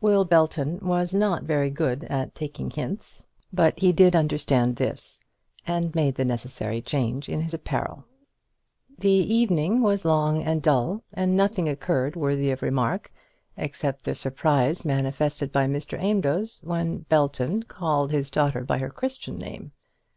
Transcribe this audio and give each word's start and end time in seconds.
Will 0.00 0.24
Belton 0.24 0.80
was 0.82 1.14
not 1.14 1.44
very 1.44 1.70
good 1.70 2.02
at 2.10 2.34
taking 2.34 2.68
hints; 2.68 3.24
but 3.52 3.78
he 3.78 3.92
did 3.92 4.16
understand 4.16 4.74
this, 4.74 5.20
and 5.68 5.94
made 5.94 6.16
the 6.16 6.24
necessary 6.24 6.82
change 6.82 7.28
in 7.28 7.42
his 7.42 7.54
apparel. 7.54 8.04
The 8.98 9.08
evening 9.12 9.80
was 9.80 10.04
long 10.04 10.42
and 10.42 10.60
dull, 10.60 11.04
and 11.14 11.36
nothing 11.36 11.68
occurred 11.68 12.16
worthy 12.16 12.50
of 12.50 12.60
remark 12.60 13.12
except 13.56 14.02
the 14.02 14.16
surprise 14.16 14.84
manifested 14.84 15.52
by 15.52 15.68
Mr. 15.68 15.96
Amedroz 15.96 16.58
when 16.64 17.02
Belton 17.02 17.62
called 17.62 18.10
his 18.10 18.30
daughter 18.32 18.64
by 18.64 18.78
her 18.78 18.90
Christian 18.90 19.38
name. 19.38 19.70